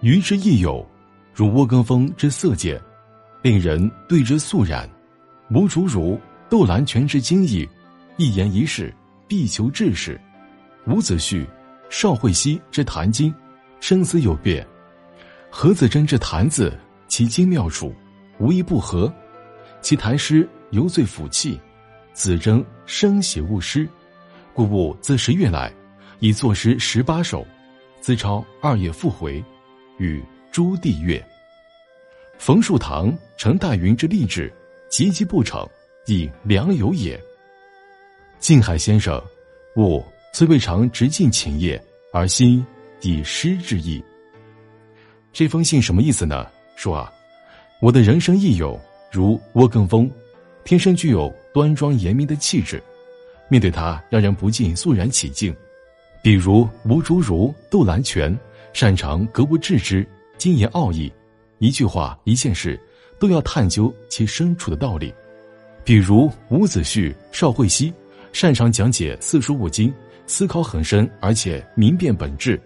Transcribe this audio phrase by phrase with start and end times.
[0.00, 0.86] 于之亦有，
[1.34, 2.80] 如窝根风之色界，
[3.42, 4.88] 令人对之肃然；
[5.50, 6.18] 吴竹如、
[6.48, 7.68] 窦兰泉之精义，
[8.16, 8.94] 一言一事
[9.26, 10.16] 必求志士；
[10.86, 11.44] 伍子胥、
[11.90, 13.34] 邵慧熙之谈经，
[13.80, 14.64] 生死有别；
[15.50, 16.72] 何子珍之谈字，
[17.08, 17.92] 其精妙处，
[18.38, 19.12] 无一不合。
[19.80, 21.60] 其谈诗犹最抚气，
[22.12, 23.88] 子征生写勿失，
[24.54, 25.72] 故物自十月来。
[26.20, 27.46] 已作诗十八首，
[28.00, 29.42] 自抄二月复回，
[29.98, 31.24] 与朱棣阅。
[32.38, 34.52] 冯树堂、程代云之励志，
[34.88, 35.68] 积积不成，
[36.06, 37.20] 亦良友也。
[38.38, 39.20] 静海先生，
[39.76, 42.64] 吾虽未尝直进寝业，而心
[43.02, 44.02] 以诗之意。
[45.32, 46.46] 这封信什么意思呢？
[46.76, 47.12] 说啊，
[47.80, 50.08] 我的人生益友如窝更风，
[50.64, 52.80] 天生具有端庄严明的气质，
[53.48, 55.54] 面对他，让人不禁肃然起敬。
[56.22, 58.36] 比如吴竹如、窦兰泉，
[58.72, 60.06] 擅长格物致知、
[60.36, 61.12] 精研奥义，
[61.58, 62.78] 一句话、一件事，
[63.18, 65.12] 都要探究其深处的道理。
[65.84, 67.92] 比如伍子胥、邵慧熙，
[68.32, 69.92] 擅长讲解四书五经，
[70.26, 72.60] 思考很深，而且明辨本质。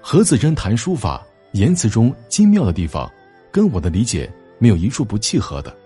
[0.00, 3.10] 何子珍谈书法，言辞中精妙的地方，
[3.50, 4.28] 跟我的理解
[4.58, 5.76] 没有一处不契合的。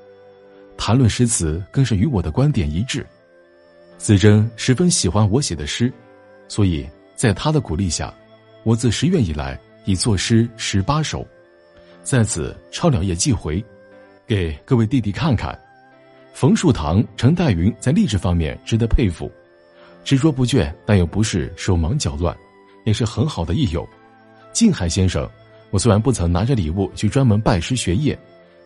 [0.78, 3.04] 谈论诗词，更是与我的观点一致。
[3.98, 5.92] 子珍十分喜欢我写的诗。
[6.48, 8.14] 所以，在他的鼓励下，
[8.66, 11.24] 我自十月以来已作诗十八首，
[12.02, 13.64] 在此抄两页寄回，
[14.26, 15.56] 给各位弟弟看看。
[16.34, 19.30] 冯树堂、陈岱云在励志方面值得佩服，
[20.02, 22.36] 执着不倦，但又不是手忙脚乱，
[22.84, 23.88] 也是很好的益友。
[24.52, 25.30] 静海先生，
[25.70, 28.12] 我虽然不曾拿着礼物去专门拜师学艺，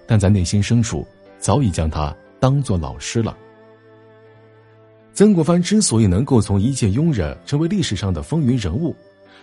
[0.06, 1.06] 但在内心深处
[1.38, 3.36] 早已将他当做老师了。
[5.12, 8.96] 曾国藩之所以能够从一介庸人成为历史上的风云人物，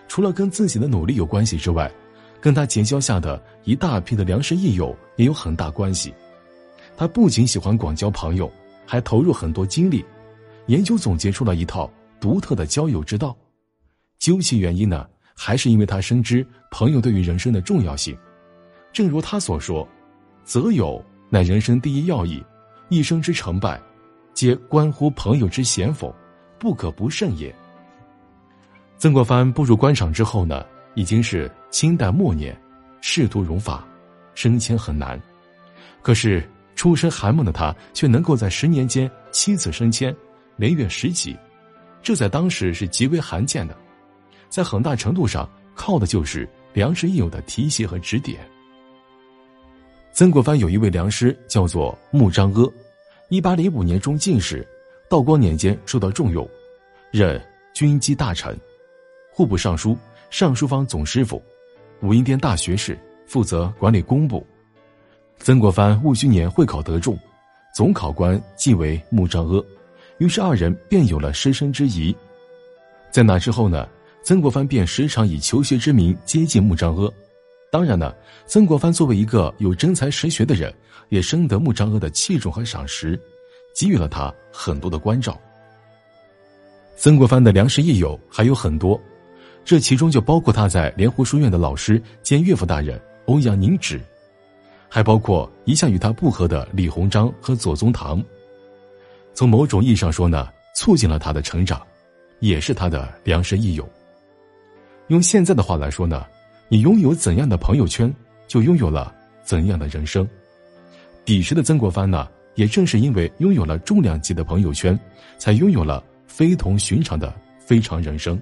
[0.08, 1.92] 除了跟自己的努力有关系之外，
[2.40, 6.14] 跟他结交下的一大批的良师益友也有很大关系。
[6.96, 8.52] 他不仅喜欢广交朋友，
[8.86, 10.04] 还投入很多精力，
[10.68, 13.36] 研究总结出了一套独特的交友之道。
[14.18, 18.18] 究其原因呢，还是因为他深知朋友对于人生的重要性。
[18.92, 19.88] 正如他所说
[20.44, 22.44] ：“择友乃人生第一要义，
[22.90, 23.80] 一生之成败。”
[24.34, 26.16] 皆关乎朋友之贤否，
[26.60, 27.54] 不可不慎也。
[28.98, 30.66] 曾国藩步入官场之后呢，
[30.96, 32.60] 已经是清代末年，
[33.00, 33.86] 仕途荣发，
[34.34, 35.22] 升迁很难。
[36.02, 36.44] 可是
[36.76, 40.16] 出身寒门的他，却能够在十年间七次升迁，
[40.56, 41.38] 连月十级，
[42.02, 43.78] 这在当时是极为罕见的。
[44.50, 48.40] 在很大程度上，靠的就是良师益友的提携和指点。
[50.12, 52.74] 曾国藩有一位良师，叫做穆彰阿。
[53.30, 54.68] 一八零五年中进士，
[55.08, 56.50] 道光年间受到重用，
[57.12, 57.40] 任
[57.74, 58.58] 军机大臣、
[59.38, 59.96] 户部尚书、
[60.32, 61.40] 尚书房总师傅、
[62.02, 64.44] 武英殿大学士，负责管理工部。
[65.38, 67.16] 曾国藩戊戌年会考得中，
[67.72, 69.64] 总考官即为穆彰阿，
[70.18, 72.16] 于是二人便有了师生之谊。
[73.12, 73.88] 在那之后呢，
[74.24, 77.14] 曾国藩便时常以求学之名接近穆彰阿。
[77.72, 78.12] 当然呢，
[78.48, 80.74] 曾国藩作为一个有真才实学的人。
[81.10, 83.22] 也深得穆彰阿的器重和赏识，
[83.76, 85.40] 给予了他很多的关照。
[86.96, 89.00] 曾国藩的良师益友还有很多，
[89.68, 94.00] 这其中就包括他在莲湖书院的老师兼岳父大人欧阳宁止，
[94.88, 98.24] 还包括一向与他不和的李鸿章和左宗棠。
[99.34, 101.86] 从某种意义上说呢，促进了他的成长，
[102.40, 103.86] 也是他的良师益友。
[105.08, 106.26] 用现在的话来说呢，
[106.70, 108.10] 你拥有怎样的朋友圈，
[108.48, 109.14] 就拥有了
[109.44, 110.26] 怎样的人生。
[111.26, 112.26] 彼时的曾国藩呢，
[112.56, 114.98] 也正是因为拥有了重量级的朋友圈，
[115.38, 118.40] 才拥有了非同寻常的非常人生。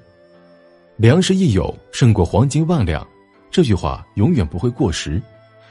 [0.97, 3.06] 良师益友胜过黄金万两，
[3.51, 5.22] 这句话永远不会过时。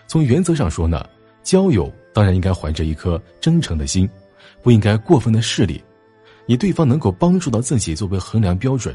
[0.06, 1.02] 从原则上说呢，
[1.42, 4.06] 交友当然应该怀着一颗真诚的心，
[4.62, 5.82] 不应该过分的势利，
[6.46, 8.94] 以对方能够帮助到自己作为衡量标准。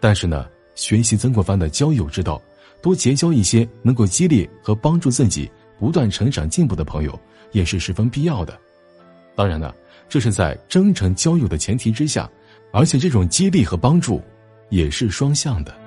[0.00, 2.40] 但是呢，学习曾国藩的交友之道，
[2.80, 7.18] 多结交一些能够激励和帮助自己不断成长进步的朋友。
[7.52, 8.56] 也是十分必要的，
[9.34, 9.74] 当然呢，
[10.08, 12.30] 这是在真诚交友的前提之下，
[12.72, 14.22] 而且这种激励和帮助
[14.70, 15.79] 也是双向的。